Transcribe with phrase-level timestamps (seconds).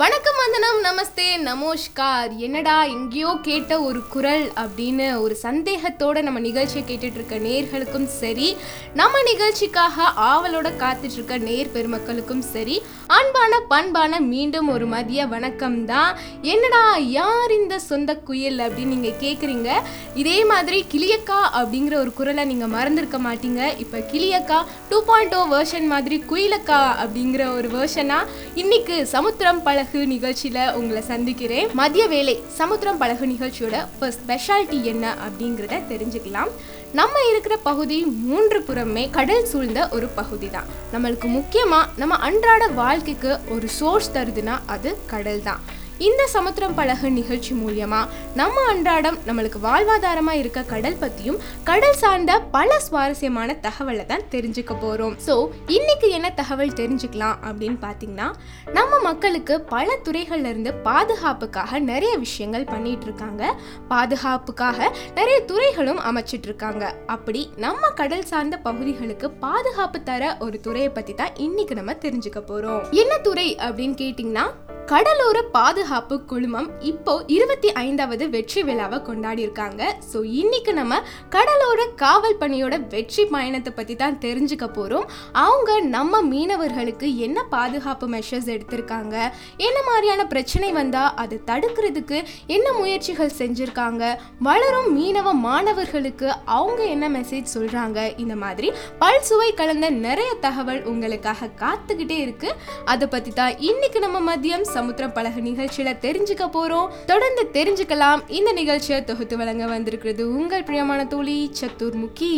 [0.00, 2.36] வணக்கம் வந்தனம் நமஸ்தே நமோஷ்கார்.
[2.36, 8.56] என்னடா எங்கேயோ கேட்ட ஒரு குரல் அப்படின்னு ஒரு சந்தேகத்தோட நம்ம நிகழ்ச்சியை கேட்டுட்டு இருக்க நேர்களுக்கும் சரி
[8.94, 16.16] நம்ம நிகழ்ச்சிக்காக ஆவலோட காத்துட்டு இருக்க நேர் பெருமக்களுக்கும் சரி அன்பான பண்பான மீண்டும் ஒரு மதிய வணக்கம் தான்
[16.42, 19.70] என்னடா யார் இந்த சொந்த குயில் அப்படின்னு நீங்க கேட்குறீங்க
[20.14, 23.78] இதே மாதிரி கிளியக்கா அப்படிங்கிற ஒரு குரலை நீங்க மறந்துருக்க மாட்டீங்க.
[23.78, 30.02] இப்போ கிளியக்கா டூ பாயிண்ட் ஓ வேர்ஷன் மாதிரி குயிலக்கா அப்படிங்கிற ஒரு வேர்ஷனா இன்னைக்கு சமுத்திரம் பல பழகு
[30.12, 31.68] நிகழ்ச்சியில உங்களை சந்திக்கிறேன்.
[31.78, 33.76] மதிய வேலை சமுத்திரம் பழகு நிகழ்ச்சியோட
[34.16, 36.50] ஸ்பெஷாலிட்டி என்ன அப்படிங்கிறத தெரிஞ்சுக்கலாம்.
[36.98, 40.70] நம்ம இருக்கிற பகுதி மூன்று புறமே கடல் சூழ்ந்த ஒரு பகுதி தான்.
[40.94, 45.62] நம்மளுக்கு முக்கியமா நம்ம அன்றாட வாழ்க்கைக்கு ஒரு சோர்ஸ் தருதுன்னா அது கடல் தான்.
[45.98, 52.78] இந்த சமுத்திரம் பழகு நிகழ்ச்சி மூலியமா நம்ம அன்றாடம் நம்மளுக்கு வாழ்வாதாரமா இருக்க கடல் பத்தியும் கடல் சார்ந்த பல
[52.78, 55.14] சுவாரஸ்யமான தகவலை தான் தெரிஞ்சுக்க போறோம்.
[55.26, 58.28] ஸோ இன்னைக்கு என்ன தகவல் தெரிஞ்சுக்கலாம் அப்படின்னு பார்த்தீங்கன்னா
[58.72, 63.54] நம்ம மக்களுக்கு பல துறைகள்ல இருந்து பாதுகாப்புக்காக நிறைய விஷயங்கள் பண்ணிட்டு இருக்காங்க.
[63.88, 66.94] பாதுகாப்புக்காக நிறைய துறைகளும் அமைச்சிட்டு இருக்காங்க.
[67.06, 72.82] அப்படி நம்ம கடல் சார்ந்த பகுதிகளுக்கு பாதுகாப்பு தர ஒரு துறையை பத்தி தான் இன்னைக்கு நம்ம தெரிஞ்சுக்க போறோம்.
[72.90, 74.46] என்ன துறை அப்படின்னு கேட்டிங்கன்னா
[74.86, 80.94] கடலோர பாதுகாப்பு குழுமம் இப்போ இருபத்தி ஐந்தாவது வெற்றி விழாவை கொண்டாடி இருக்காங்க ஸோ இன்னைக்கு நம்ம
[81.28, 88.48] கடலோர காவல் பணியோட வெற்றி பயணத்தை பற்றி தான் தெரிஞ்சுக்க போகிறோம் அவங்க நம்ம மீனவர்களுக்கு என்ன பாதுகாப்பு மெஷர்ஸ்
[88.54, 89.16] எடுத்திருக்காங்க?
[89.56, 94.02] என்ன மாதிரியான பிரச்சனை வந்தால் அதை தடுக்கிறதுக்கு என்ன முயற்சிகள் செஞ்சுருக்காங்க?
[94.38, 101.50] வளரும் மீனவ மாணவர்களுக்கு அவங்க என்ன மெசேஜ் சொல்கிறாங்க இந்த மாதிரி பல் சுவை கலந்த நிறைய தகவல் உங்களுக்காக
[101.64, 102.50] காத்துக்கிட்டே இருக்கு.
[102.84, 106.90] அதை பற்றி தான் இன்னைக்கு நம்ம மதியம் சமுத்திரம் பழகு நிகழ்ச்சியில தெரிஞ்சுக்க போறோம்.
[107.10, 108.20] தொடர்ந்து தெரிஞ்சுக்கலாம்.
[108.38, 112.34] இந்த நிகழ்ச்சியை தொகுத்து வழங்க வந்திருக்கிறது உங்கள் பிரியமான தோழி சத்துர் முக்கி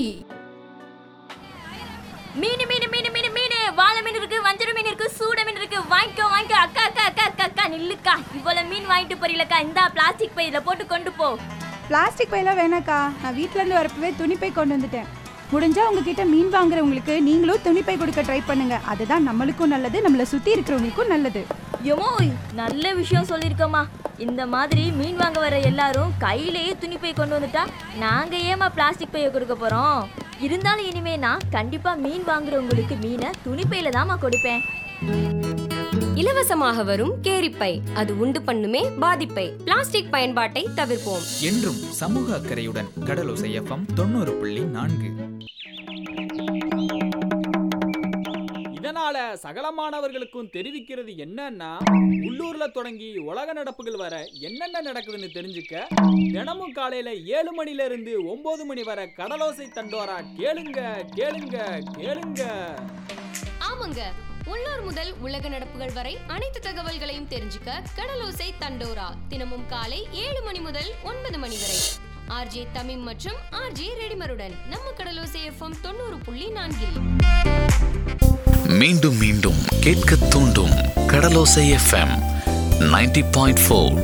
[2.42, 3.56] மீன் மீன் மீன் மீன் மீன்.
[3.76, 5.78] வாழை மீன் இருக்கு வஞ்சர மீன் இருக்கு சூட மீன் இருக்கு.
[5.92, 6.60] வாங்கிக்கோ வாங்கிக்கோ.
[6.64, 8.14] அக்கா அக்கா அக்கா அக்கா அக்கா நில்லுக்கா.
[8.38, 9.58] இவ்வளவு மீன் வாங்கிட்டு போறீங்களக்கா.
[9.68, 11.28] இந்தா பிளாஸ்டிக் பையில போட்டு கொண்டு போ.
[11.88, 12.98] பிளாஸ்டிக் பையெல்லாம் வேணாக்கா.
[13.22, 15.10] நான் வீட்டிலேருந்து வரப்பவே துணிப்பை கொண்டு வந்துட்டேன்.
[15.52, 18.80] முடிஞ்சா உங்ககிட்ட மீன் வாங்குறவங்களுக்கு நீங்களும் துணிப்பை கொடுக்க ட்ரை பண்ணுங்க.
[18.84, 21.46] அதுதான் நம்மளுக்கும் நல்லது நம்மளை சுற்றி இருக்கிறவங்களுக்கும் நல்லது.
[21.84, 23.82] யமோ நல்ல விஷயம் சொல்லியிருக்கோமா
[24.18, 27.66] இந்த மாதிரி மீன் வாங்க வர எல்லாரும் கையிலேயே துணி பை கொண்டு வந்துட்டா
[27.98, 30.06] நாங்க ஏமா பிளாஸ்டிக் பையை கொடுக்க போறோம்?
[30.40, 34.62] இருந்தாலும் இனிமே நான் கண்டிப்பா மீன் வாங்குறவங்களுக்கு மீனை துணிப்பையில தாம்மா கொடுப்பேன்.
[36.14, 37.80] இலவசமாக வரும் கேரிப்பை.
[37.94, 39.52] அது உண்டு பண்ணுமே பாதிப்பை.
[39.64, 41.24] பிளாஸ்டிக் பயன்பாட்டை தவிர்ப்போம்.
[41.40, 45.10] என்றும் சமூக அக்கறையுடன் கடலோசை எஃப்எம் தொண்ணூறு புள்ளி நான்கு.
[49.04, 51.70] இதனால சகல மாணவர்களுக்கும் தெரிவிக்கிறது என்னன்னா
[52.28, 55.74] உள்ளூர்ல தொடங்கி உலக நடப்புகள் வர என்னென்ன நடக்குதுன்னு தெரிஞ்சுக்க
[56.34, 60.80] தினமும் காலையில ஏழு மணில இருந்து ஒன்பது மணி வரை கடலோசை தண்டோரா கேளுங்க
[61.18, 61.58] கேளுங்க
[61.98, 62.42] கேளுங்க.
[63.68, 64.00] ஆமாங்க.
[64.46, 70.90] உள்ளூர் முதல் உலக நடப்புகள் வரை அனைத்து தகவல்களையும் தெரிஞ்சுக்க கடலோசை தண்டோரா தினமும் காலை ஏழு மணி முதல்
[71.02, 71.80] ஒன்பது மணி வரை.
[72.38, 76.98] ஆர்ஜே தமிம் மற்றும் ஆர்ஜே ரெடிமருடன் நம்ம கடலோசை எஃப்எம் தொண்ணூறு புள்ளி நான்கில்.
[78.80, 80.74] மீண்டும் மீண்டும் கேட்க தூண்டும்
[81.06, 82.14] கடலோசை எஃப்எம்
[82.80, 83.94] 90.4 பாயிண்ட் ஃபோர்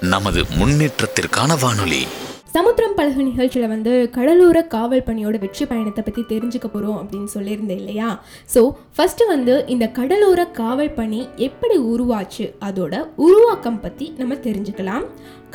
[0.00, 2.06] நமது முன்னேற்றத்திற்கான வானொலி.
[2.52, 8.22] சமுத்திரம் பழகு நிகழ்ச்சியில் வந்து கடலோர காவல் பணியோட வெற்றி பயணத்தை பற்றி தெரிஞ்சுக்க போகிறோம் அப்படின்னு சொல்லியிருந்தேன் இல்லையா?
[8.54, 12.54] ஸோ ஃபஸ்ட்டு வந்து இந்த கடலோர காவல் பணி எப்படி உருவாச்சு?
[12.60, 15.04] அதோட உருவாக்கம் பற்றி நம்ம தெரிஞ்சுக்கலாம்.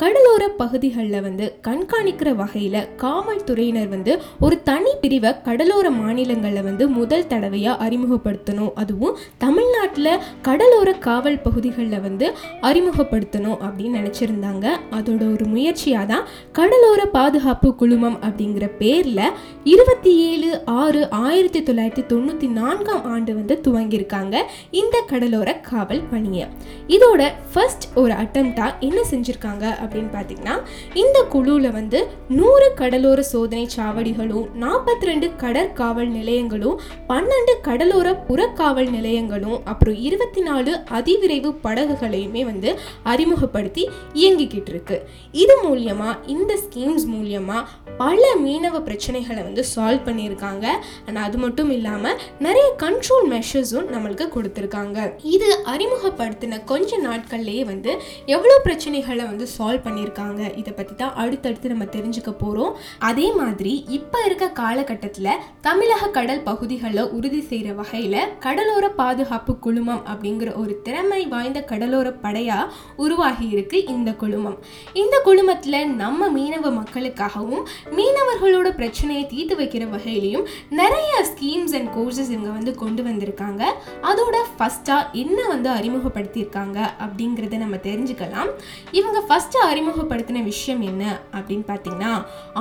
[0.00, 4.12] கடலோர பகுதிகளில் வந்து கண்காணிக்கிற வகையில் காவல்துறையினர் வந்து
[4.44, 8.70] ஒரு தனி பிரிவை கடலோர மாநிலங்களில் வந்து முதல் தடவையாக அறிமுகப்படுத்தணும்.
[8.82, 12.26] அதுவும் தமிழ்நாட்டில் கடலோர காவல் பகுதிகளில் வந்து
[12.68, 14.66] அறிமுகப்படுத்தணும் அப்படின்னு நினச்சிருந்தாங்க.
[14.98, 19.22] அதோட ஒரு முயற்சியாக தான் கடலோர பாதுகாப்பு குழுமம் அப்படிங்கிற பேரில்
[19.64, 24.36] இருபத்தி ஏழு ஆறு ஆயிரத்தி தொள்ளாயிரத்தி தொண்ணூற்றி நான்காம் ஆண்டு வந்து துவங்கியிருக்காங்க
[24.82, 26.48] இந்த கடலோர காவல் பணியை.
[26.96, 27.22] இதோட
[27.52, 30.56] ஃபர்ஸ்ட் ஒரு அட்டம்ப்டாக என்ன செஞ்சுருக்காங்க அப்படின்னு பார்த்தீங்கன்னா
[30.94, 36.76] இந்த குழுவில் வந்து நூறு கடலோர சோதனை சாவடிகளும் நாற்பத்தி ரெண்டு கடற்காவல் நிலையங்களும்
[37.08, 42.70] பன்னெண்டு கடலோர புறக்காவல் நிலையங்களும் அப்புறம் இருபத்தி நாலு அதிவிரைவு படகுகளையுமே வந்து
[43.02, 43.82] அறிமுகப்படுத்தி
[44.14, 44.96] இயங்கிக்கிட்டு இருக்கு.
[45.42, 47.58] இது மூலியமா இந்த ஸ்கீம்ஸ் மூலியமா
[47.98, 50.66] பல மீனவ பிரச்சனைகளை வந்து சால்வ் பண்ணியிருக்காங்க.
[51.06, 54.98] அண்ட் அது மட்டும் இல்லாமல் நிறைய கண்ட்ரோல் மெஷர்ஸும் நம்மளுக்கு கொடுத்துருக்காங்க.
[55.34, 57.90] இது அறிமுகப்படுத்தின கொஞ்ச நாட்கள்லேயே வந்து
[58.36, 62.74] எவ்வளோ பிரச்சனைகளை வந்து சால்வ் பண்ணியிருக்காங்க இதை பற்றி தான் அடுத்தடுத்து நம்ம தெரிஞ்சுக்க போகிறோம்
[63.10, 65.32] அதே மாதிரி இப்போ இருக்க காலகட்டத்தில்
[65.68, 72.72] தமிழக கடல் பகுதிகளில் உறுதி செய்கிற வகையில் கடலோர பாதுகாப்பு குழுமம் அப்படிங்கிற ஒரு திறமை வாய்ந்த கடலோர படையாக
[73.04, 74.56] உருவாகி இருக்கு இந்த குழுமம்.
[75.02, 77.64] இந்த குழுமத்தில் நம்ம மீனவ மக்களுக்காகவும்
[77.98, 80.46] மீனவர்களோட பிரச்சனையை தீர்த்து வைக்கிற வகையிலையும்
[80.80, 83.62] நிறைய ஸ்கீம்ஸ் அண்ட் கோர்சஸ் இங்கே வந்து கொண்டு வந்திருக்காங்க.
[84.10, 88.50] அதோட ஃபஸ்ட்டாக என்ன வந்து அறிமுகப்படுத்தியிருக்காங்க அப்படிங்கிறத நம்ம தெரிஞ்சுக்கலாம்.
[88.98, 91.02] இவங்க ஃபஸ்ட்டு அறிமுகப்படுத்தின விஷயம் என்ன
[91.32, 92.12] அப்படின்னு பார்த்தீங்கன்னா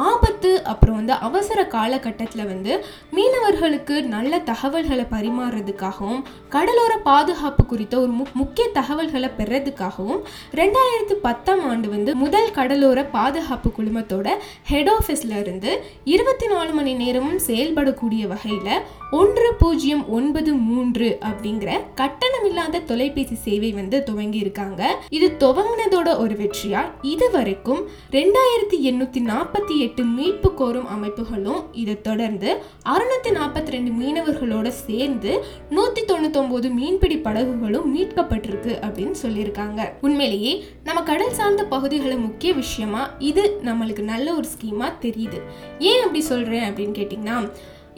[0.06, 2.72] ஆபத்து அப்புறம் வந்து அவசர காலகட்டத்தில் வந்து
[3.13, 10.22] மீனவர்களுக்கு நல்ல தகவல்களை பரிமாறுறதுக்காகவும் கடலோர பாதுகாப்பு குறித்த ஒரு மு முக்கிய தகவல்களை பெறதுக்காகவும்
[10.54, 14.28] ரெண்டாயிரத்து பத்தாம் ஆண்டு வந்து முதல் கடலோர பாதுகாப்பு குழுமத்தோட
[14.69, 15.72] ஹெட் ஆஃபீஸில் இருந்து
[16.07, 18.74] இருபத்தி நாலு மணி நேரமும் செயல்படக்கூடிய வகையில்
[19.18, 21.70] ஒன்று பூஜ்ஜியம் ஒன்பது மூன்று அப்படிங்கிற
[22.00, 26.82] கட்டணமில்லாத தொலைபேசி சேவை வந்து துவங்கி இருக்காங்க இது துவங்கினதோட ஒரு வெற்றியா?
[27.14, 27.82] இது வரைக்கும்
[28.18, 32.52] ரெண்டாயிரத்தி எண்ணூத்தி நாற்பத்தி எட்டு மீட்பு கோரும் அமைப்புகளும் இதை தொடர்ந்து
[32.94, 35.34] அறுநூத்தி நாற்பத்தி ரெண்டு மீனவர்களோட சேர்ந்து
[35.78, 39.80] நூத்தி தொண்ணூத்தொன்பது மீன்பிடி படகுகளும் மீட்கப்பட்டிருக்கு அப்படின்னு சொல்லியிருக்காங்க.
[40.02, 40.54] உண்மையிலேயே
[40.84, 45.42] நம்ம கடல் சார்ந்த பகுதிகளை முக்கிய விஷயமா இது நம்மளுக்கு நல்ல ஒரு ஸ்கீமா தெரியுது.
[45.80, 47.40] ஏன் அப்படி சொல்றேன் அப்படின்னு கேட்டிங்கன்னா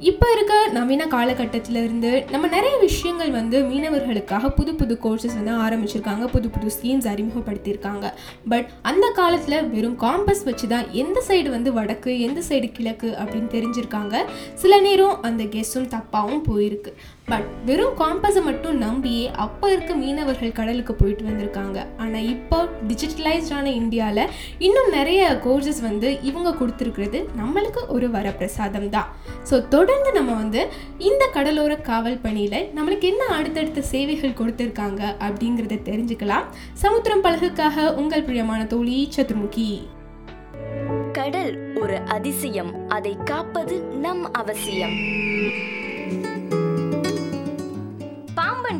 [0.09, 6.25] இப்போ இருக்க நவீன காலகட்டத்தில் இருந்து நம்ம நிறைய விஷயங்கள் வந்து மீனவர்களுக்காக புது புது கோர்சஸ் வந்து ஆரம்பிச்சிருக்காங்க.
[6.36, 8.06] புது புது ஸ்கீம்ஸ் அறிமுகப்படுத்தியிருக்காங்க.
[8.51, 13.51] பட் அந்த காலத்தில் வெறும் காம்பஸ் வச்சு தான் எந்த சைடு வந்து வடக்கு எந்த சைடு கிழக்கு அப்படின்னு
[13.57, 14.15] தெரிஞ்சிருக்காங்க.
[14.63, 16.94] சில நேரம் அந்த கெஸ்ஸும் தப்பாகவும் போயிருக்கு.
[17.31, 21.78] பட் வெறும் காம்பஸை மட்டும் நம்பியே அப்போ இருக்க மீனவர்கள் கடலுக்கு போயிட்டு வந்திருக்காங்க.
[22.04, 22.57] ஆனால் இப்போ
[22.89, 24.31] டிஜிட்டலைஸ்டான இந்தியாவில்
[24.68, 29.10] இன்னும் நிறைய கோர்சஸ் வந்து இவங்க கொடுத்துருக்கிறது நம்மளுக்கு ஒரு வரப்பிரசாதம் தான்.
[29.50, 30.63] ஸோ தொடர்ந்து நம்ம வந்து
[31.10, 36.48] இந்த கடலோர காவல் பணியில் நம்மளுக்கு என்ன அடுத்தடுத்த சேவைகள் கொடுத்துருக்காங்க அப்படிங்கிறத தெரிஞ்சுக்கலாம்.
[36.84, 39.72] சமுத்திரம் பழகுக்காக உங்கள் பிரியமான தோழி சதுர்முகி.
[41.19, 41.54] கடல்
[41.84, 42.74] ஒரு அதிசயம்.
[42.98, 44.98] அதை காப்பது நம் அவசியம்.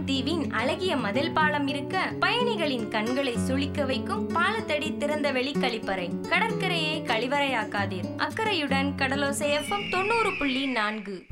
[0.06, 8.18] தீவின் அழகிய மதில் பாலம் இருக்க பயணிகளின் கண்களை சுளிக்க வைக்கும் பாலத்தடி திறந்த வெளி கழிப்பறை கடற்கரையை கழிவறையாக்காதீர்.
[8.18, 11.26] அக்கறையுடன் கடலோசை எஃப்எம் தொண்ணூறு புள்ளி நான்கு.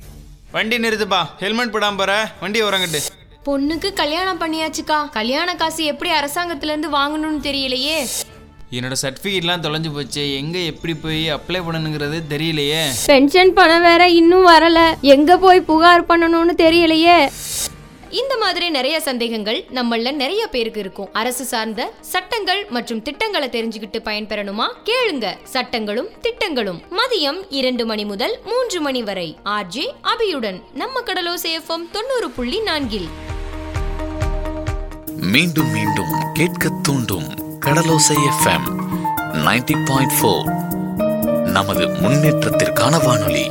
[0.52, 1.26] வண்டி நிறுத்துப்பா.
[1.40, 2.32] ஹெல்மெட் போடாம போற.
[2.40, 3.00] வண்டி உறங்கட்டு.
[3.46, 5.10] பொண்ணுக்கு கல்யாணம் பண்ணியாச்சுக்கா.
[5.10, 8.08] கல்யாண காசு எப்படி அரசாங்கத்துல இருந்து வாங்கணும்னு தெரியலையே.
[8.72, 10.36] என்னோட சர்டிஃபிகேட்லாம் தொலைஞ்சு போச்சு.
[10.36, 12.88] எங்க எப்படி போய் அப்ளை பண்ணணுங்கிறது தெரியலையே.
[13.06, 15.00] பென்ஷன் பணம் வேற இன்னும் வரல.
[15.02, 17.32] எங்க போய் புகார் பண்ணணும்னு தெரியலையே.
[18.10, 21.10] இந்த மாதிரி நிறைய சந்தேகங்கள் நம்மள நிறைய பேருக்கு இருக்கும்.
[21.14, 24.68] அரசு சார்ந்த சட்டங்கள் மற்றும் திட்டங்களை தெரிஞ்சுக்கிட்டு பயன்பெறணுமா?
[24.86, 25.38] கேளுங்க.
[25.44, 26.82] சட்டங்களும் திட்டங்களும்.
[26.92, 29.38] மதியம் இரண்டு மணி முதல் மூன்று மணி வரை.
[29.46, 33.10] ஆர்ஜே அபியுடன் நம்ம கடலோசை எஃப்எம் தொண்ணூறு புள்ளி நான்கில்.
[35.16, 38.78] மீண்டும் மீண்டும் கேட்க தூண்டும் கடலோசை எஃப்எம்
[39.34, 40.68] 90.4 பாயிண்ட் ஃபோர்.
[41.44, 43.50] நமது முன்னேற்றத்திற்கான வானொலி.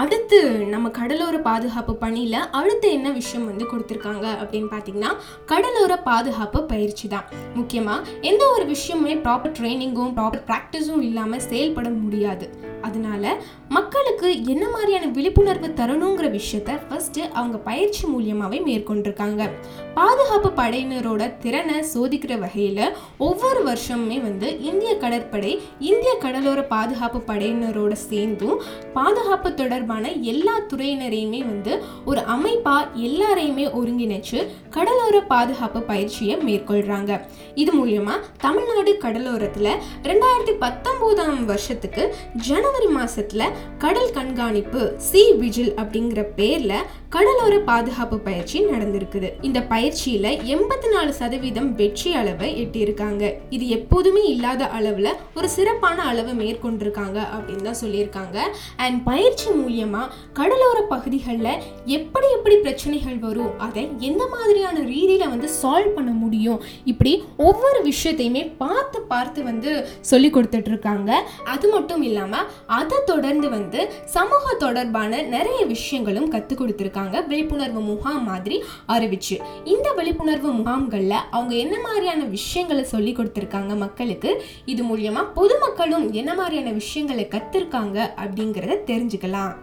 [0.00, 0.38] அடுத்து
[0.72, 5.10] நம்ம கடலோர பாதுகாப்பு பணியில் அடுத்து என்ன விஷயம் வந்து கொடுத்துருக்காங்க அப்படின்னு பார்த்தீங்கன்னா
[5.46, 7.26] கடலோர பாதுகாப்பு பயிற்சி தான்.
[7.54, 12.48] முக்கியமாக எந்த ஒரு விஷயமுமே ப்ராப்பர் ட்ரைனிங்கும் ப்ராப்பர் ப்ராக்டிஸும் இல்லாமல் செயல்பட முடியாது.
[12.82, 13.34] அதனால
[13.68, 19.50] மக்களுக்கு என்ன மாதிரியான விழிப்புணர்வு தரணுங்கிற விஷயத்த ஃபர்ஸ்ட்டு அவங்க பயிற்சி மூலியமாகவே மேற்கொண்டிருக்காங்க.
[19.94, 28.62] பாதுகாப்பு படையினரோட திறனை சோதிக்கிற வகையில் ஒவ்வொரு வருஷமுமே வந்து இந்திய கடற்படை இந்திய கடலோர பாதுகாப்பு படையினரோட சேர்ந்தும்
[28.94, 37.20] பாதுகாப்பு தொடர்பான எல்லா துறையினரையுமே வந்து ஒரு அமைப்பா எல்லாரையுமே ஒருங்கிணைச்சு கடலோர பாதுகாப்பு பயிற்சியை மேற்கொள்றாங்க.
[37.54, 39.68] இது மூலியமா தமிழ்நாடு கடலோரத்துல
[40.02, 46.74] ரெண்டாயிரத்தி பத்தொம்போதாம் வருஷத்துக்கு ஜனவரி மாசத்துல கடல் கண்காணிப்பு சி விஜில் அப்படிங்கிற பேர்ல
[47.14, 49.28] கடலோர பாதுகாப்பு பயிற்சி நடந்திருக்குது.
[49.46, 53.22] இந்த பயிற்சியில எண்பத்தி நாலு சதவீதம் வெற்றி அளவை எட்டியிருக்காங்க.
[53.56, 58.36] இது எப்போதுமே இல்லாத அளவுல ஒரு சிறப்பான அளவை மேற்கொண்டிருக்காங்க அப்படின்னு தான் சொல்லியிருக்காங்க.
[58.84, 60.02] அண்ட் பயிற்சி மூலியமா
[60.38, 61.60] கடலோர பகுதிகளில்
[61.96, 67.12] எப்படி எப்படி பிரச்சனைகள் வரும் அதை எந்த மாதிரியான ரீதியில வந்து சால்வ் பண்ண முடியும் இப்படி
[67.48, 69.70] ஒவ்வொரு விஷயத்தையுமே பார்த்து பார்த்து வந்து
[70.12, 71.12] சொல்லி கொடுத்துட்டு இருக்காங்க
[71.56, 72.42] அது மட்டும் இல்லாம
[72.80, 73.82] அதை தொடர்ந்து வந்து
[74.16, 77.00] சமூக தொடர்பான நிறைய விஷயங்களும் கற்றுக் கொடுத்துருக்காங்க.
[77.10, 79.42] விழிப்புணர்வு முகாம் மாதிரி அறிவிச்சு.
[79.64, 84.44] இந்த விழிப்புணர்வு முகாம்களில் அவங்க என்ன மாதிரியான விஷயங்களை சொல்லி கொடுத்துருக்காங்க மக்களுக்கு?
[84.64, 89.54] இது மூலியமா பொதுமக்களும் என்ன மாதிரியான விஷயங்களை கற்றுருக்காங்க அப்படிங்கிறத தெரிஞ்சுக்கலாம்.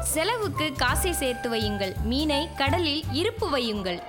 [0.00, 1.92] செலவுக்கு காசை சேர்த்து வையுங்கள்.
[2.04, 4.02] மீனை கடலில் இருப்பு வையுங்கள்.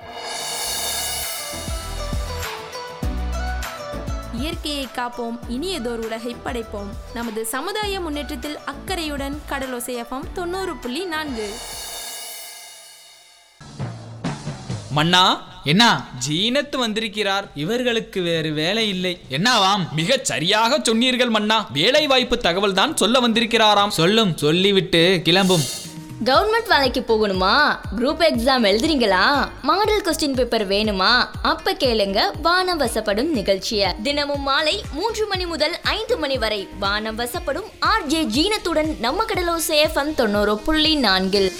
[4.32, 5.38] இயற்கையை காப்போம்.
[5.48, 6.90] இனியதோர் உலகை படைப்போம்.
[7.14, 11.48] நமது சமுதாய முன்னேற்றத்தில் அக்கறையுடன் கடலோசை எஃப்எம் தொண்ணூறு புள்ளி நான்கு.
[14.94, 16.04] மன்னா என்ன?
[16.28, 17.50] ஜீனத் வந்திருக்கிறார்.
[17.54, 19.20] இவர்களுக்கு வேறு வேலை இல்லை.
[19.30, 19.90] என்னவாம்?
[19.96, 21.66] மிகச் சரியாக சொன்னீர்கள் மன்னா.
[21.72, 23.88] வேலை வாய்ப்பு தகவல் தான் சொல்ல வந்திருக்கிறாராம்.
[23.88, 25.60] சொல்லும் சொல்லிவிட்டு கிளம்பும்.
[26.24, 27.76] கவர்மெண்ட் வேலைக்கு போகணுமா?
[27.96, 29.48] குரூப் எக்ஸாம் எழுதுறீங்களா?
[29.62, 31.24] மாடல் கொஸ்டின் பேப்பர் வேணுமா?
[31.42, 34.02] அப்ப கேளுங்க வானம் வசப்படும் நிகழ்ச்சிய.
[34.02, 40.14] தினமும் மாலை மூன்று மணி முதல் ஐந்து மணி வரை வானம் வசப்படும் ஆர்ஜே ஜீனத்துடன் நம்ம கடலோசை எஃப்எம்
[40.14, 41.52] தொண்ணூறு புள்ளி நான்கில்.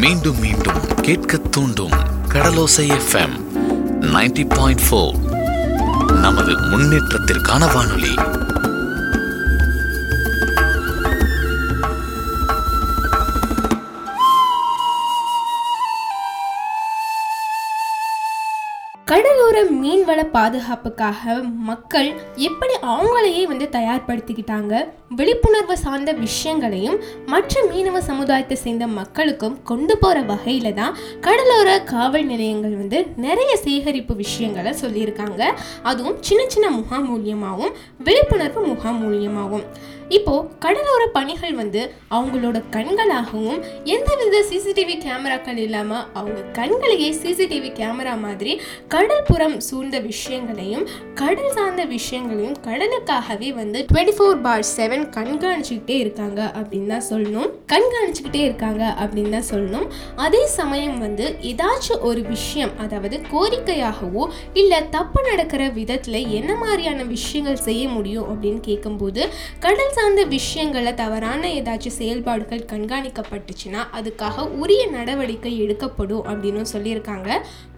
[0.00, 1.94] மீண்டும் மீண்டும் கேட்க தூண்டும்
[2.28, 3.34] கடலோசை எஃப்எம்
[4.00, 5.14] 90.4 பாயிண்ட் ஃபோர்
[6.20, 8.14] நமது முன்னேற்றத்திற்கான வானொலி.
[20.08, 21.32] கடலோர பாதுகாப்புக்காக
[21.68, 24.74] மக்கள் எப்படி அவங்களையே வந்து தயார்படுத்திக்கிட்டாங்க
[25.16, 26.96] விழிப்புணர்வு சார்ந்த விஷயங்களையும்
[27.26, 34.16] மற்ற மீனவ சமுதாயத்தை சேர்ந்த மக்களுக்கும் கொண்டு போகிற வகையில் தான் கடலோர காவல் நிலையங்கள் வந்து நிறைய சேகரிப்பு
[34.16, 35.42] விஷயங்களை சொல்லியிருக்காங்க.
[35.82, 39.66] அதுவும் சின்ன சின்ன முகாம் மூலியமாகவும் விழிப்புணர்வு முகாம் மூலியமாகவும்
[40.16, 48.60] இப்போ கடலோர பணிகள் வந்து அவங்களோட கண்களாகவும் எந்தவித சிசிடிவி கேமராக்கள் இல்லாமல் அவங்க கண்களையே சிசிடிவி கேமரா மாதிரி
[48.88, 56.86] கடல்புறம் சூழ்ந்த விஷயங்களையும் கடல் சார்ந்த விஷயங்களையும் கடலுக்காகவே வந்து டுவெண்ட்டி ஃபோர் பார் செவன் கண்காணிச்சுக்கிட்டே இருக்காங்க அப்படின்னு
[56.86, 57.50] தான் சொல்லணும்.
[57.72, 59.86] கண்காணிச்சுக்கிட்டே இருக்காங்க அப்படின்னு தான் சொல்லணும்.
[60.16, 67.56] அதே சமயம் வந்து ஏதாச்சும் ஒரு விஷயம் அதாவது கோரிக்கையாகவோ இல்லை தப்பு நடக்கிற விதத்தில் என்ன மாதிரியான விஷயங்கள்
[67.56, 69.28] செய்ய முடியும் அப்படின்னு கேட்கும்போது
[69.60, 77.28] கடல் சார்ந்த விஷயங்களை தவறான ஏதாச்சும் செயல்பாடுகள் கண்காணிக்கப்பட்டுச்சுன்னா அதுக்காக உரிய நடவடிக்கை எடுக்கப்படும் அப்படின்னு சொல்லியிருக்காங்க.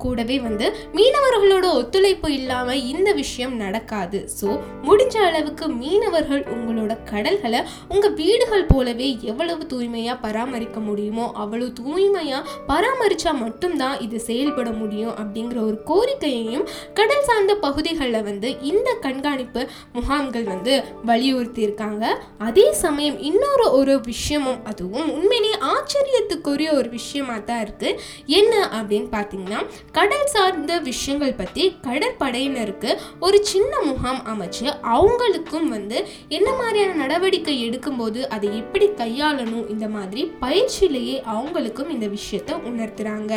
[0.02, 4.18] கூடவே வந்து மீனவர்களோட ஒத்துழைப்பு இல்லாமல் இந்த விஷயம் நடக்காது.
[4.38, 4.48] ஸோ
[4.88, 7.62] முடிஞ்ச அளவுக்கு மீனவர்கள் உங்களோட கடல்களை
[7.94, 15.60] உங்கள் வீடுகள் போலவே எவ்வளவு தூய்மையாக பராமரிக்க முடியுமோ அவ்வளவு தூய்மையாக பராமரித்தா மட்டும்தான் இது செயல்பட முடியும் அப்படிங்கிற
[15.70, 16.66] ஒரு கோரிக்கையையும்
[17.00, 19.64] கடல் சார்ந்த பகுதிகளில் வந்து இந்த கண்காணிப்பு
[19.98, 20.76] முகாம்கள் வந்து
[21.12, 22.06] வலியுறுத்தியிருக்காங்க.
[22.38, 29.60] அதே சமயம் இன்னொரு ஒரு விஷயமும் அதுவும் உண்மையிலேயே ஆச்சரியத்துக்குரிய ஒரு விஷயமா தான் இருக்குது என்ன அப்படின்னு பார்த்தீங்கன்னா
[29.92, 32.90] கடல் சார்ந்த விஷயங்கள் பற்றி கடற்படையினருக்கு
[33.20, 35.98] ஒரு சின்ன முகாம் அமைச்சு அவங்களுக்கும் வந்து
[36.28, 43.34] என்ன மாதிரியான நடவடிக்கை எடுக்கும்போது அதை எப்படி கையாளணும் இந்த மாதிரி பயிற்சியிலேயே அவங்களுக்கும் இந்த விஷயத்தை உணர்த்துறாங்க.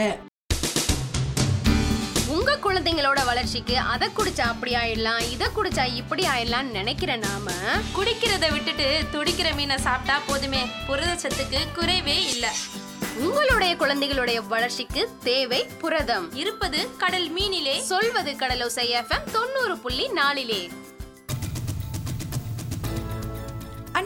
[2.63, 7.51] குழந்தைங்களோட வளர்ச்சிக்கு அதை குடிச்சா அப்படி ஆயிடலாம் இதை குடிச்சா இப்படி ஆயிடலாம் நினைக்கிற நாம
[7.95, 10.65] குடிக்கிறத விட்டுட்டு துடிக்கிற மீனை சாப்பிட்டா போதுமே.
[10.87, 12.49] புரதச்சத்துக்கு குறைவே இல்லை.
[13.17, 16.35] உங்களுடைய குழந்தைகளுடைய வளர்ச்சிக்கு தேவை புரதம்.
[16.35, 17.79] இருப்பது கடல் மீனிலே.
[17.79, 20.69] சொல்வது கடலோசை எஃப்எம் தொண்ணூறு புள்ளி நாலிலே.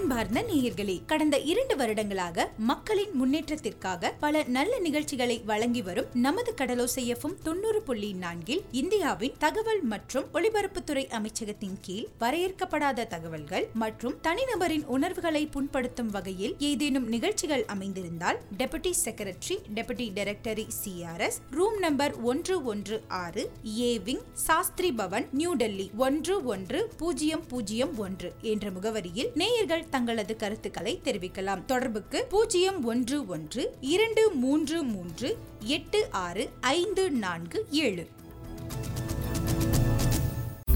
[0.08, 7.80] அன்பார்ந்த நேயர்களே கடந்த இரண்டு வருடங்களாக மக்களின் முன்னேற்றத்திற்காக பல நல்ல நிகழ்ச்சிகளை வழங்கி வரும் நமது கடலோசையஃபும் தொண்ணூறு
[7.82, 16.56] புள்ளி நான்கில் இந்தியாவின் தகவல் மற்றும் ஒலிபரப்புத்துறை அமைச்சகத்தின் கீழ் வரையறுக்கப்படாத தகவல்கள் மற்றும் தனிநபரின் உணர்வுகளை புண்படுத்தும் வகையில்
[16.70, 23.46] ஏதேனும் நிகழ்ச்சிகள் அமைந்திருந்தால் deputy secretary deputy directory CRS room number ஒன்று ஒன்று ஆறு
[23.82, 30.36] A wing Shastri Bhavan New Delhi ஒன்று ஒன்று பூஜ்ஜியம் பூஜ்ஜியம் ஒன்று என்ற முகவரியில் நேயர்கள் தங்களது
[30.36, 31.66] கருத்துக்களை தெரிவிக்கலாம்.
[31.66, 38.10] தொடர்புக்கு பூஜ்ஜியம் ஒன்று ஒன்று இரண்டு மூன்று மூன்று எட்டு ஆறு ஐந்து நான்கு ஏழு.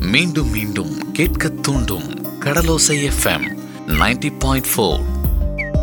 [0.02, 2.08] மீண்டும் மீண்டும் கேட்க தூண்டும்
[2.40, 5.02] கடலோசை எஃப்எம் 90.4 பாயிண்ட் ஃபோர்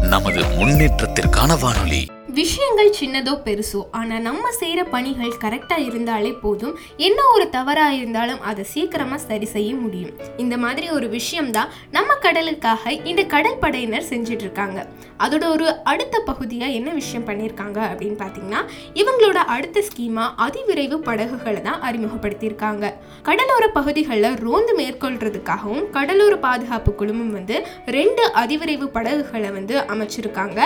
[0.02, 2.06] நமது முன்னேற்றத்திற்கான வானொலி.
[2.36, 6.74] விஷயங்கள் சின்னதோ பெருசோ ஆனால் நம்ம செய்கிற பணிகள் கரெக்டாக இருந்தாலே போதும்.
[6.96, 10.12] என்ன ஒரு தவறாக இருந்தாலும் அதை சீக்கிரமாக சரி செய்ய முடியும்.
[10.36, 14.78] இந்த மாதிரி ஒரு விஷயம்தான் நம்ம கடலுக்காக இந்த கடல் படையினர் செஞ்சிட்ருக்காங்க.
[15.24, 18.60] அதோட ஒரு அடுத்த பகுதியாக என்ன விஷயம் பண்ணியிருக்காங்க அப்படின்னு பார்த்தீங்கன்னா
[19.00, 22.92] இவங்களோட அடுத்த ஸ்கீமா அதிவிரைவு படகுகளை தான் அறிமுகப்படுத்தியிருக்காங்க.
[23.22, 27.58] கடலோர பகுதிகளில் ரோந்து மேற்கொள்றதுக்காகவும் கடலோர பாதுகாப்பு குழுமம் வந்து
[27.98, 30.60] ரெண்டு அதிவிரைவு படகுகளை வந்து அமைச்சிருக்காங்க.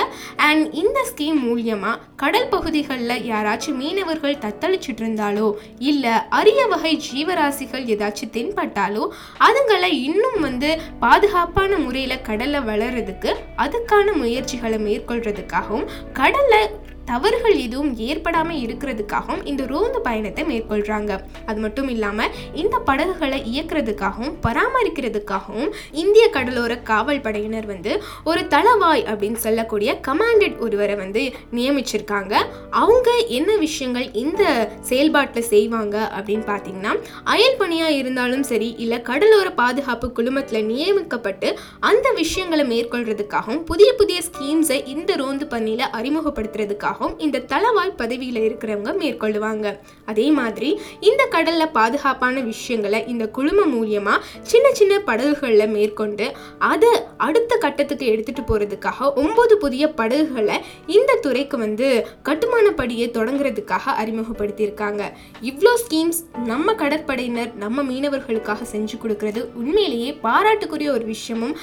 [0.51, 5.49] அண்ட் இந்த ஸ்கீம் மூலியமாக கடல் பகுதிகளில் யாராச்சும் மீனவர்கள் தத்தளிச்சிட்டு இருந்தாலோ
[5.85, 9.05] இல்லை அரிய வகை ஜீவராசிகள் ஏதாச்சும் தென்பட்டாலோ
[9.43, 16.71] அதுங்களை இன்னும் வந்து பாதுகாப்பான முறையில் கடலில் வளர்றதுக்கு அதுக்கான முயற்சிகளை மேற்கொள்றதுக்காகவும் கடலில்
[17.13, 21.13] தவறுகள் எதுவும் ஏற்படாமல் இருக்கிறதுக்காகவும் இந்த ரோந்து பயணத்தை மேற்கொள்கிறாங்க
[21.47, 29.35] அது மட்டும் இல்லாமல் இந்த படகுகளை இயக்குறதுக்காகவும் பராமரிக்கிறதுக்காகவும் இந்திய கடலோர காவல் படையினர் வந்து ஒரு தளவாய் அப்படின்னு
[29.35, 32.35] சொல்லக்கூடிய கமாண்டட் ஒருவரை வந்து நியமிச்சிருக்காங்க.
[32.71, 34.43] அவங்க என்ன விஷயங்கள் இந்த
[34.81, 36.93] செயல்பாட்டில் செய்வாங்க அப்படின்னு பார்த்தீங்கன்னா
[37.25, 41.49] அயல் பணியாக இருந்தாலும் சரி இல்லை கடலோர பாதுகாப்பு குழுமத்தில் நியமிக்கப்பட்டு
[41.81, 48.91] அந்த விஷயங்களை மேற்கொள்றதுக்காகவும் புதிய புதிய ஸ்கீம்ஸை இந்த ரோந்து பணியில் அறிமுகப்படுத்துறதுக்காகவும் பாதுகாக்கிறதுக்காகவும் இந்த தளவாய் பதவியில் இருக்கிறவங்க
[49.03, 49.67] மேற்கொள்ளுவாங்க.
[50.11, 56.27] அதே மாதிரி இந்த கடல்ல பாதுகாப்பான விஷயங்களை இந்த குழுமம் மூலியமா சின்ன சின்ன படகுகளில் மேற்கொண்டு
[56.73, 56.93] அதை
[57.27, 60.57] அடுத்த கட்டத்துக்கு எடுத்துட்டு போறதுக்காக ஒன்பது புதிய படகுகளை
[60.97, 61.89] இந்த துறைக்கு வந்து
[62.29, 65.03] கட்டுமான படியை தொடங்குறதுக்காக அறிமுகப்படுத்தியிருக்காங்க.
[65.51, 71.57] இவ்வளோ ஸ்கீம்ஸ் நம்ம கடற்படையினர் நம்ம மீனவர்களுக்காக செஞ்சு கொடுக்கறது உண்மையிலேயே பாராட்டுக்குரிய ஒரு விஷயமும்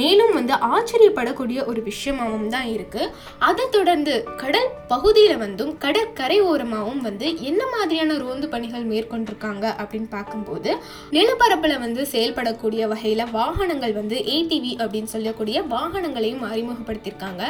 [0.00, 3.02] மேலும் வந்து ஆச்சரியப்படக்கூடிய ஒரு விஷயமாகவும் தான் இருக்கு.
[3.48, 10.70] அதை தொடர்ந்து கடல் பகுதியில் வந்தும் கடற்கரை ஓரமாகவும் வந்து என்ன மாதிரியான ரோந்து பணிகள் மேற்கொண்டிருக்காங்க அப்படின்னு பார்க்கும்போது
[11.10, 17.42] நிலப்பரப்பில் வந்து செயல்படக்கூடிய வகையில் வாகனங்கள் வந்து ஏடிவி அப்படின்னு சொல்லக்கூடிய வாகனங்களையும் அறிமுகப்படுத்தியிருக்காங்க.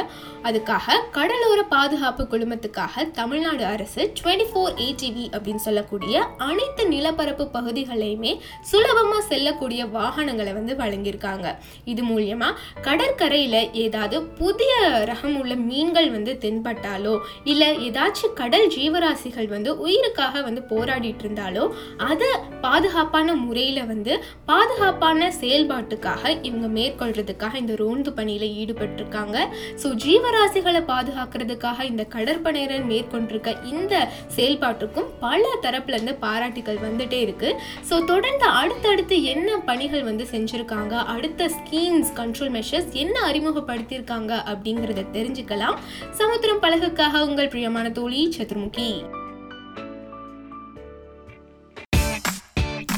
[0.48, 8.34] அதுக்காக கடலோர பாதுகாப்பு குழுமத்துக்காக தமிழ்நாடு அரசு டுவெண்ட்டி ஃபோர் ஏடிவி அப்படின்னு சொல்லக்கூடிய அனைத்து நிலப்பரப்பு பகுதிகளையுமே
[8.72, 11.46] சுலபமாக செல்லக்கூடிய வாகனங்களை வந்து வழங்கியிருக்காங்க.
[11.84, 14.72] இது மூலியமாக கடற்கரையில் ஏதாவது புதிய
[15.12, 17.16] ரகம் உள்ள மீன்கள் வந்து தென்பட்டாலோ
[17.52, 21.64] இல்லை ஏதாச்சும் கடல் ஜீவராசிகள் வந்து உயிருக்காக வந்து போராடிட்டு இருந்தாலோ
[22.10, 22.30] அதை
[22.66, 24.12] பாதுகாப்பான முறையில் வந்து
[24.50, 29.36] பாதுகாப்பான செயல்பாட்டுக்காக இவங்க மேற்கொள்றதுக்காக இந்த ரோந்து பணியில் ஈடுபட்டிருக்காங்க.
[29.82, 33.94] ஸோ ஜீவராசிகளை பாதுகாக்கிறதுக்காக இந்த கடற்படையினர் மேற்கொண்டிருக்க இந்த
[34.36, 37.50] செயல்பாட்டுக்கும் பல தரப்புல இருந்து பாராட்டுகள் வந்துட்டே இருக்கு.
[37.88, 45.76] ஸோ தொடர்ந்து அடுத்தடுத்து என்ன பணிகள் வந்து செஞ்சுருக்காங்க அடுத்த ஸ்கீம்ஸ் கண்ட்ரோல் மெஷர்ஸ் என்ன அறிமுகப்படுத்தியிருக்காங்க அப்படிங்கிறத தெரிஞ்சுக்கலாம்.
[46.20, 49.04] சமுத்திரம் பழகுக்காக உங்கள் பிரியமான தோழி சதுர்முகி.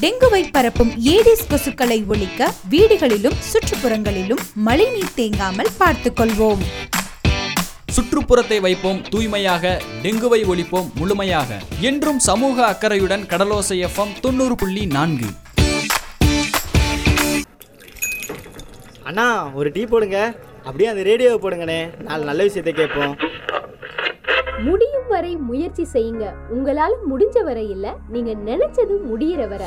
[0.01, 6.59] டெங்குவை பரப்பும் ஏடிஸ் கொசுக்களை ஒழிக்க வீடுகளிலும் சுற்றுப்புறங்களிலும் மழைநீர் தேங்காமல் பார்த்துக் கொள்வோம்
[7.93, 11.59] சுற்றுப்புறத்தை வைப்போம் தூய்மையாக டெங்குவை ஒழிப்போம் முழுமையாக.
[11.81, 15.27] என்றும் சமூக அக்கறையுடன் கடலோசை எஃப்எம் தொண்ணூறு புள்ளி நான்கு.
[19.05, 20.37] அண்ணா ஒரு டீ போடுங்க.
[20.65, 22.03] அப்படியே அந்த ரேடியோவை போடுங்கண்ணே.
[22.03, 23.26] நாலு நல்ல விஷயத்தை கேட்போம்.
[24.59, 26.33] முடியும் வரை முயற்சி செய்யுங்க.
[26.55, 29.67] உங்களால முடிஞ்ச வரை இல்ல நீங்க நினைச்சது முடியிற வரை.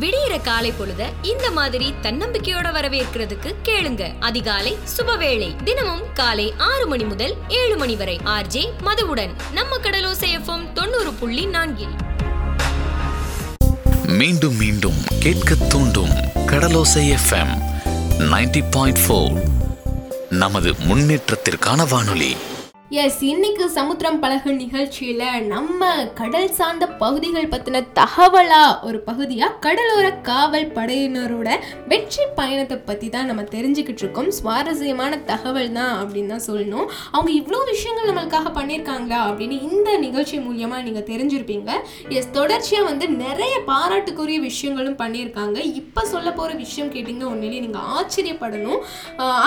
[0.00, 4.18] விடியிற காலை பொழுத இந்த மாதிரி தன்னம்பிக்கையோட வரவேற்கிறதுக்கு கேளுங்க.
[4.20, 5.62] அதிகாலை சுபவேளை.
[5.64, 8.20] தினமும் காலை ஆறு மணி முதல் ஏழு மணி வரை.
[8.24, 9.30] ஆர்ஜே மதுவுடன்.
[9.52, 11.94] நம்ம கடலோசை எஃப்எம் தொண்ணூறு புள்ளி நான்கில்.
[14.06, 17.58] மீண்டும் மீண்டும் கேட்க தூண்டும் கடலோசை எஃப்எம்
[18.18, 19.42] 90.4 பாயிண்ட் ஃபோர்.
[20.30, 22.36] நமது முன்னேற்றத்திற்கான வானொலி.
[23.00, 25.22] எஸ் இன்னைக்கு சமுத்திரம் பழகு நிகழ்ச்சியில
[25.52, 25.86] நம்ம
[26.18, 29.46] கடல் சார்ந்த பகுதிகள் பத்தின தகவலா ஒரு பகுதியா?
[29.66, 31.48] கடலோர காவல் படையினரோட
[31.90, 34.28] வெற்றி பயணத்தை பத்தி தான் நம்ம தெரிஞ்சுக்கிட்டு இருக்கோம்.
[34.38, 36.90] சுவாரஸ்யமான தகவல் தான் அப்படின்னு தான் சொல்லணும்.
[37.14, 41.70] அவங்க இவ்வளோ விஷயங்கள் நம்மளுக்காக பண்ணியிருக்காங்களா அப்படின்னு இந்த நிகழ்ச்சி மூலியமா நீங்க தெரிஞ்சிருப்பீங்க.
[42.18, 45.58] எஸ் தொடர்ச்சியா வந்து நிறைய பாராட்டுக்குரிய விஷயங்களும் பண்ணியிருக்காங்க.
[45.80, 48.84] இப்போ சொல்ல போற விஷயம் கேட்டிங்க உண்மையிலேயே நீங்க ஆச்சரியப்படணும்.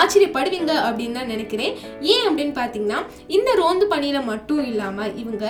[0.00, 1.72] ஆச்சரியப்படுவீங்க அப்படின்னு தான் நினைக்கிறேன்.
[2.16, 3.00] ஏன் அப்படின்னு பார்த்தீங்கன்னா
[3.36, 5.44] இந்த ரோந்து பணியில மட்டும் இல்லாம இவங்க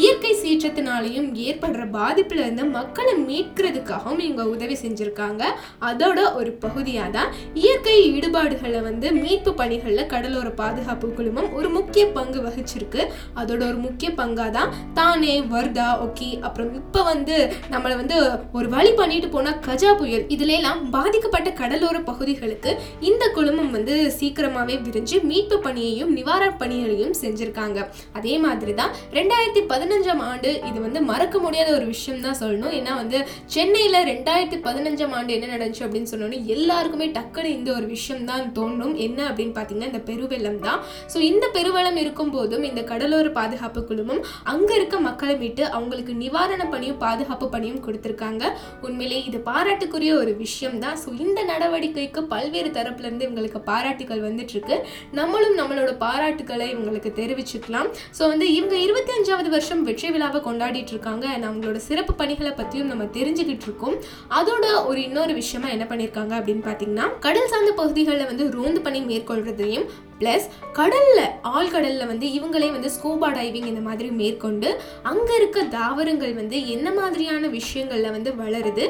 [0.00, 5.42] இயற்கை சீற்றத்தினாலையும் ஏற்படுற பாதிப்புல இருந்து மக்களை மீட்கிறதுக்காகவும் இவங்க உதவி செஞ்சிருக்காங்க.
[5.90, 7.30] அதோட ஒரு பகுதியாக தான்
[7.62, 13.02] இயற்கை ஈடுபாடுகளை வந்து மீட்பு பணிகளில் கடலோர பாதுகாப்பு குழுமம் ஒரு முக்கிய பங்கு வகிச்சிருக்கு.
[13.40, 17.36] அதோட ஒரு முக்கிய பங்காக தான் தானே வர்தா ஓகே அப்புறம் இப்போ வந்து
[17.70, 18.16] நம்மளை வந்து
[18.52, 20.50] ஒரு வழி பண்ணிட்டு போனால் கஜா புயல் இதுல
[20.90, 27.80] பாதிக்கப்பட்ட கடலோர பகுதிகளுக்கு இந்த குழுமம் வந்து சீக்கிரமாகவே விரிஞ்சு மீட்பு பணியையும் நிவாரண பணிகளையும் செஞ்சுருக்காங்க.
[28.18, 32.74] அதே மாதிரி தான் ரெண்டாயிரத்தி பதினஞ்சாம் ஆண்டு இது வந்து மறக்க முடியாத ஒரு விஷயம் தான் சொல்லணும்.
[32.78, 33.18] ஏன்னா வந்து
[33.54, 38.94] சென்னையில் ரெண்டாயிரத்தி பதினஞ்சாம் ஆண்டு என்ன நடந்துச்சு அப்படின்னு சொன்னோன்னே எல்லாருக்குமே டக்குன்னு இந்த ஒரு விஷயம் தான் தோன்றும்
[39.06, 40.80] என்ன அப்படின்னு பார்த்தீங்கன்னா இந்த பெருவெள்ளம் தான்.
[41.12, 46.62] ஸோ இந்த பெருவெள்ளம் இருக்கும் போதும் இந்த கடலோர பாதுகாப்பு குழுமம் அங்கே இருக்க மக்களை மீட்டு அவங்களுக்கு நிவாரண
[46.74, 48.44] பணியும் பாதுகாப்பு பணியும் கொடுத்துருக்காங்க.
[48.86, 50.98] உண்மையிலே இது பாராட்டுக்குரிய ஒரு விஷயம் தான்.
[51.02, 54.78] ஸோ இந்த நடவடிக்கைக்கு பல்வேறு தரப்புலேருந்து இவங்களுக்கு பாராட்டுகள் வந்துட்டு இருக்கு.
[55.20, 57.88] நம்மளும் நம்மளோட பாராட்டுக்களை இவங்களுக்கு தெரிவிச்சுக்கலாம்.
[58.18, 63.08] ஸோ வந்து இவங்க இருபத்தி அஞ்சாவது வருஷம் வெற்றி விழாவை கொண்டாடிட்டு இருக்காங்க அவங்களோட சிறப்பு பணிகளை பற்றியும் நம்ம
[63.18, 63.96] தெரிஞ்சுக்கிட்டு இருக்கோம்
[64.38, 69.86] அதோட ஒரு இன்னொரு விஷயமா என்ன பண்ணியிருக்காங்க அப்படின்னு பார்த்தீங்கன்னா கடல் சார்ந்த பகுதிகளில் வந்து ரோந்து பணி மேற்கொள்றதையும்
[70.20, 70.46] ப்ளஸ்
[70.78, 71.24] கடலில்
[71.56, 74.68] ஆழ்கடலில் வந்து இவங்களே வந்து ஸ்கூபா டைவிங் இந்த மாதிரி மேற்கொண்டு
[75.10, 78.84] அங்கே இருக்க தாவரங்கள் வந்து என்ன மாதிரியான விஷயங்களில் வந்து வளருது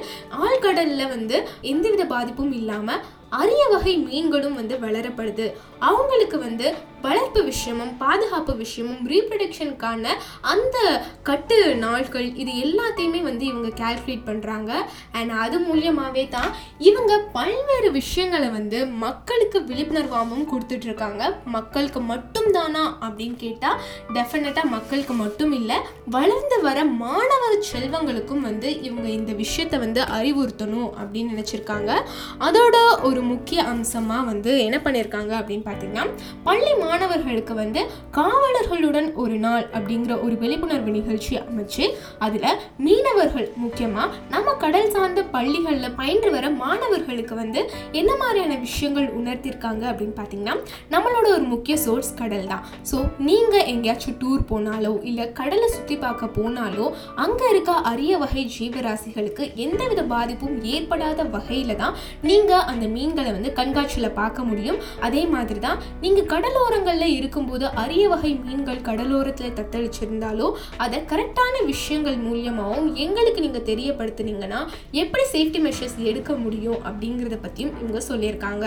[0.45, 1.39] ஆழ்கடலில் வந்து
[1.73, 3.03] எந்தவித பாதிப்பும் இல்லாமல்
[3.41, 5.47] அரிய வகை மீன்களும் வந்து வளரப்படுது.
[5.89, 6.67] அவங்களுக்கு வந்து
[7.01, 10.05] வளர்ப்பு விஷயமும் பாதுகாப்பு விஷயமும் ரீப்ரொடக்ஷனுக்கான
[10.41, 10.77] அந்த
[11.23, 14.71] கட்டு நாட்கள் இது எல்லாத்தையுமே வந்து இவங்க கேல்குலேட் பண்ணுறாங்க
[15.13, 21.23] அண்ட் அது மூலியமாகவே தான் இவங்க பல்வேறு விஷயங்களை வந்து மக்களுக்கு விழிப்புணர்வாகவும் கொடுத்துட்ருக்காங்க.
[21.45, 23.81] மக்களுக்கு மட்டும்தானா அப்படின்னு கேட்டால்
[24.15, 31.35] டெஃபினட்டாக மக்களுக்கு மட்டும் இல்லை வளர்ந்து வர மாணவ செல்வங்களுக்கும் வந்து இவங்க இந்த விஷயத்தை வந்து அறிவுறுத்தணும் அப்படின்னு
[31.35, 31.91] நினச்சிருக்காங்க.
[32.39, 36.07] அதோட ஒரு முக்கிய அம்சமாக வந்து என்ன பண்ணியிருக்காங்க அப்படின்னு பார்த்தீங்கன்னா
[36.49, 37.81] பள்ளி மாணவர்களுக்கு வந்து
[38.19, 41.85] காவலர்களுடன் ஒரு நாள் அப்படிங்கிற ஒரு விழிப்புணர்வு நிகழ்ச்சி அமைச்சு
[42.27, 42.49] அதில்
[42.87, 47.61] மீனவர்கள் முக்கியமாக நம்ம கடல் சார்ந்த பள்ளிகளில் பயின்று வர மாணவர்களுக்கு வந்து
[48.01, 50.55] என்ன மாதிரியான விஷயங்கள் உணர்த்திருக்காங்க அப்படின்னு பார்த்தீங்கன்னா
[50.95, 52.65] நம்மளோட ஒரு முக்கிய சோர்ஸ் கடல் தான்.
[52.91, 52.97] ஸோ
[53.29, 56.87] நீங்கள் எங்கேயாச்சும் டூர் போனாலோ இல்லை கடலை சுற்றி பார்க்க போனாலோ
[57.25, 61.97] அங்கே இருக்க அரிய வகை ஜீவராசிகளுக்கு எந்தவித பாதிப்பும் ஏற்படாத வகையில் தான்
[62.29, 64.79] நீங்கள் அந்த மீன்களை வந்து கண்காட்சியில் பார்க்க முடியும்.
[65.01, 65.81] அதே மாதிரி தான்.
[66.05, 70.49] நீங்கள் கடலோரங்களில் இருக்கும்போது அரிய வகை மீன்கள் கடலோரத்தில் தத்தளிச்சிருந்தாலோ
[70.85, 74.61] அதை கரெக்டான விஷயங்கள் மூலியமாகவும் எங்களுக்கு நீங்கள் தெரியப்படுத்துனீங்கன்னா
[75.03, 78.67] எப்படி சேஃப்டி மெஷர்ஸ் எடுக்க முடியும் அப்படிங்கிறத பற்றியும் இவங்க சொல்லியிருக்காங்க.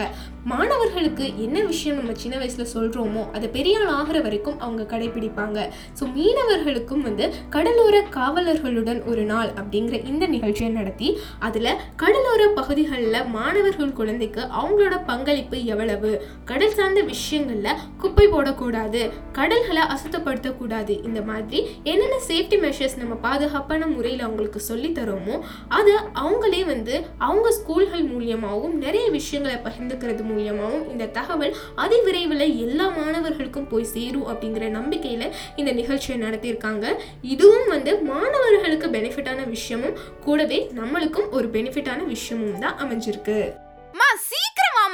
[0.52, 5.60] மாணவர்களுக்கு என்ன விஷயம் நம்ம சின்ன வயசில் சொல்கிறோமோ அதை பெரிய ஆள் ஆகிற வரைக்கும் அவங்க கடைபிடிப்பாங்க.
[6.00, 11.10] ஸோ மீனவர்களுக்கும் வந்து கடலோர காவலர்களுடன் ஒரு நாள் அப்படிங்கிற இந்த நிகழ்ச்சியை நடத்தி
[11.48, 11.72] அதில்
[12.04, 16.12] கடலோர பகுதிகளில் மாணவர்கள் குழந்தைக்கு அவங்களோட பங்களிப்பு எவ்வளவு
[16.52, 19.00] கடல் சார்ந்த விஷயங்களில் குப்பை போடக்கூடாது
[19.38, 20.94] கடல்களை அசுத்தப்படுத்தக்கூடாது.
[21.08, 21.60] இந்த மாதிரி
[21.92, 25.36] என்னென்ன சேஃப்டி மெஷர்ஸ் நம்ம பாதுகாப்பான முறையில் அவங்களுக்கு சொல்லித்தரோமோ
[25.78, 26.94] அது அதை அவங்களே வந்து
[27.28, 34.68] அவங்க ஸ்கூல்கள் மூலியமாகவும் நிறைய விஷயங்களை பகிர்ந்துக்கிறது மூலியமாகவும் இந்த தகவல் அதிவிரைவில் எல்லா மாணவர்களுக்கும் போய் சேரும் அப்படிங்கிற
[34.78, 35.28] நம்பிக்கையில்
[35.62, 36.86] இந்த நிகழ்ச்சியை நடத்தியிருக்காங்க.
[37.36, 43.40] இதுவும் வந்து மாணவர்களுக்கு பெனிஃபிட்டான விஷயமும் கூடவே நம்மளுக்கும் ஒரு பெனிஃபிட்டான விஷயமும் தான் அமைஞ்சிருக்கு.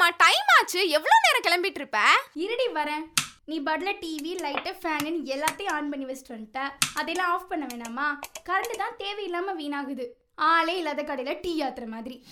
[0.02, 0.90] வாமா டைம் ஆச்சு.
[0.90, 2.00] எவ்வளவு நேரம் கிளம்பிட்டு இருப்ப
[2.34, 3.06] இருடி வரேன்.
[3.46, 6.58] நீ பட்ல டிவி லைட்டு ஃபேனு எல்லாத்தையும் ஆன் பண்ணி வச்சுட்டு வந்துட்ட.
[6.94, 8.08] அதெல்லாம் ஆஃப் பண்ண வேணாமா?
[8.46, 10.06] கரண்ட் தான் தேவையில்லாம வீணாகுது.
[10.36, 12.26] ஆளே இல்லாத கடையில் டீ ஆத்துற மாதிரி.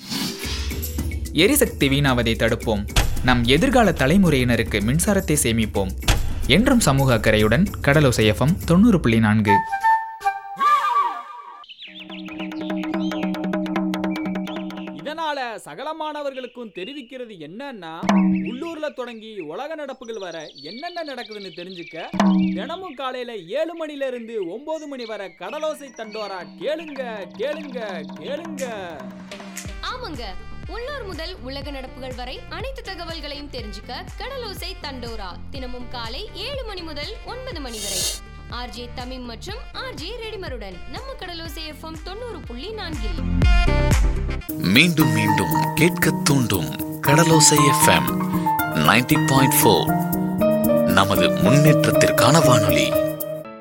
[1.34, 2.88] எரிசக்தி வீணாவதை தடுப்போம்.
[3.23, 5.91] நம் எதிர்கால தலைமுறையினருக்கு மின்சாரத்தை சேமிப்போம்.
[6.47, 9.55] என்றும் சமூக அக்கறையுடன் கடலோசை எஃப்எம் தொண்ணூறு புள்ளி நான்கு.
[15.80, 17.92] இதனால மாணவர்களுக்கும் தெரிவிக்கிறது என்னன்னா
[18.50, 21.96] உள்ளூர்ல தொடங்கி உலக நடப்புகள் வர என்னென்ன நடக்குதுன்னு தெரிஞ்சுக்க
[22.56, 27.02] தினமும் காலையில ஏழு மணில இருந்து ஒன்பது மணி வரை கடலோசை தண்டோரா கேளுங்க
[27.38, 27.80] கேளுங்க
[28.20, 28.65] கேளுங்க.
[29.92, 30.24] ஆமாங்க.
[30.68, 37.13] உள்ளூர் முதல் உலக நடப்புகள் வரை அனைத்து தகவல்களையும் தெரிஞ்சுக்க கடலோசை தண்டோரா தினமும் காலை ஏழு மணி முதல்
[37.26, 38.02] ஒன்பது மணி வரை.
[38.52, 43.20] ஆர்ஜே தமிம் மற்றும் ஆர்ஜே ரெடிமருடன் நம்ம கடலோசை எஃப்எம் தொண்ணூறு புள்ளி நான்கில்
[44.70, 46.70] மீண்டும் மீண்டும் கேட்க தூண்டும்
[47.02, 49.88] கடலோசை எஃப்எம் 90.4 பாயிண்ட் ஃபோர்
[50.94, 52.88] நமது முன்னேற்றத்திற்கான வானொலி.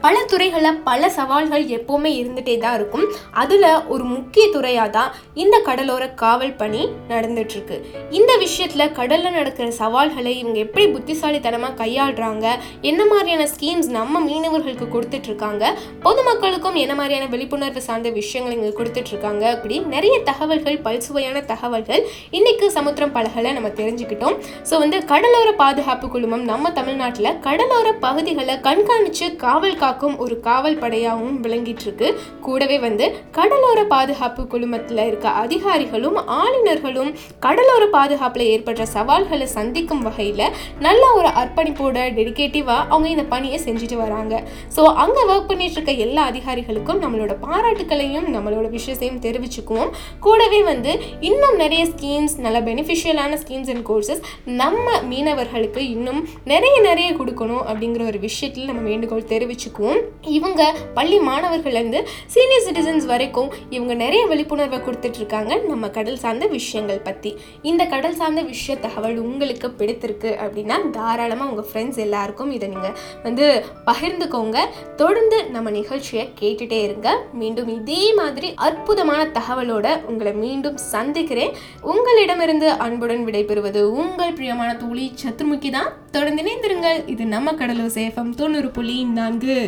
[0.04, 3.06] பல துறைகளில் பல சவால்கள் எப்போவுமே இருந்துகிட்டே தான் இருக்கும்.
[3.42, 5.10] அதில் ஒரு முக்கிய துறையாக தான்
[5.42, 6.82] இந்த கடலோர காவல் பணி
[7.12, 7.76] நடந்துட்டுருக்கு.
[8.18, 12.46] இந்த விஷயத்தில் கடலில் நடக்கிற சவால்களை இவங்க எப்படி புத்திசாலித்தனமாக கையாளுறாங்க?
[12.90, 15.72] என்ன மாதிரியான ஸ்கீம்ஸ் நம்ம மீனவர்களுக்கு கொடுத்துட்ருக்காங்க
[16.06, 22.04] பொதுமக்களுக்கும் என்ன மாதிரியான விழிப்புணர்வு சார்ந்த விஷயங்கள் இங்கே கொடுத்துட்ருக்காங்க அப்படி நிறைய தகவல்கள் பல்சுவையான தகவல்கள்
[22.38, 24.38] இன்றைக்கு சமுத்திரம் பலகலை நம்ம தெரிஞ்சுக்கிட்டோம்.
[24.70, 31.36] ஸோ வந்து கடலோர பாதுகாப்பு குழுமம் நம்ம தமிழ்நாட்டில் கடலோர பகுதிகளை கண்காணித்து காவல் காக்கும் ஒரு காவல் படையாகவும்
[31.44, 32.08] விளங்கிட்டுருக்கு.
[32.46, 33.04] கூடவே வந்து
[33.36, 37.10] கடலோர பாதுகாப்பு குழுமத்தில் இருக்க அதிகாரிகளும் ஆளுநர்களும்
[37.44, 40.44] கடலோர பாதுகாப்பில் ஏற்படுற சவால்களை சந்திக்கும் வகையில்
[40.86, 44.34] நல்ல ஒரு அர்ப்பணிப்போட டெடிக்கேட்டிவாக அவங்க இந்த பணியை செஞ்சுட்டு வராங்க.
[44.76, 49.92] ஸோ அங்கே ஒர்க் பண்ணிட்டு இருக்க எல்லா அதிகாரிகளுக்கும் நம்மளோட பாராட்டுக்களையும் நம்மளோட விஷயத்தையும் தெரிவிச்சுக்குவோம்.
[50.26, 50.92] கூடவே வந்து
[51.30, 54.22] இன்னும் நிறைய ஸ்கீம்ஸ் நல்ல பெனிஃபிஷியலான ஸ்கீம்ஸ் அண்ட் கோர்சஸ்
[54.62, 56.20] நம்ம மீனவர்களுக்கு இன்னும்
[56.54, 59.76] நிறைய நிறைய கொடுக்கணும் அப்படிங்கிற ஒரு விஷயத்தில் நம்ம வேண்டுகோள் தெரிவிச்சுக்குவோம்.
[60.22, 67.36] இவங்க பள்ளி மாணவர்கள்லேருந்து சீனியர் சிட்டிசன்ஸ் வரைக்கும் இவங்க நிறைய விழிப்புணர்வை கொடுத்துட்ருக்காங்க நம்ம கடல் சார்ந்த விஷயங்கள் பற்றி
[67.62, 73.64] இந்த கடல் சார்ந்த விஷய தகவல் உங்களுக்கு பிடித்திருக்கு அப்படின்னா தாராளமாக உங்கள் ஃப்ரெண்ட்ஸ் எல்லாருக்கும் இதை நீங்கள் வந்து
[73.86, 74.58] பகிர்ந்துக்கோங்க.
[74.96, 77.18] தொடர்ந்து நம்ம நிகழ்ச்சியை கேட்டுட்டே இருங்க.
[77.32, 81.54] மீண்டும் இதே மாதிரி அற்புதமான தகவலோட உங்களை மீண்டும் சந்திக்கிறேன்.
[81.82, 87.08] உங்களிடமிருந்து அன்புடன் விடைபெறுவது உங்கள் பிரியமான தோழி சத்ருமுகி தான் தொடர்ந்து இணைந்திருங்கள்.
[87.08, 89.67] இது நம்ம கடலூர் சேஃபம் தொண்ணூறு புள்ளி நான்கு.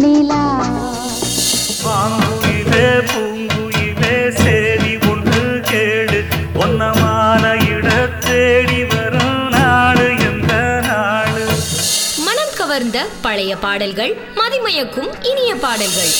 [13.51, 16.11] பழைய பாடல்கள் மதிமயக்கும் இனிய பாடல்கள்.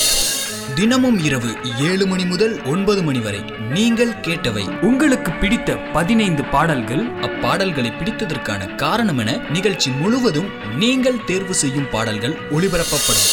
[0.76, 3.40] தினமும் இரவு ஏழு மணி முதல் ஒன்பது மணி வரை
[3.70, 4.82] நீங்கள் கேட்டவை.
[4.82, 13.30] உங்களுக்கு பிடித்த பதினைந்து பாடல்கள் அப்பாடல்களை பிடித்ததற்கான காரணம் என நிகழ்ச்சி முழுவதும் நீங்கள் தேர்வு செய்யும் பாடல்கள் ஒளிபரப்பப்படும்.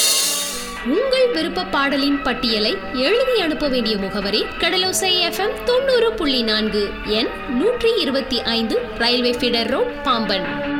[0.86, 8.00] உங்கள் விருப்ப பாடலின் பட்டியலை எழுதி அனுப்ப வேண்டிய முகவரி கடலோசை எஃப்எம் தொண்ணூறு புள்ளி நான்கு எண் நூற்றி
[8.00, 10.76] இருபத்தி ஐந்து ரயில்வே ஃபீடர் ரோட் பாம்பன்.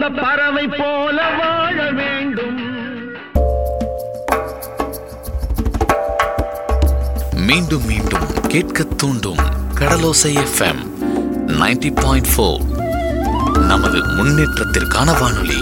[0.00, 2.58] அந்த பறவை போல வாழ வேண்டும்.
[7.34, 9.36] மீண்டும் மீண்டும் கேட்க தூண்டும்
[9.74, 10.82] கடலோசை எஃப்எம்
[11.46, 12.60] 90.4 பாயிண்ட்
[13.58, 15.60] நமது முன்னேற்றத்திற்கான வானொலி.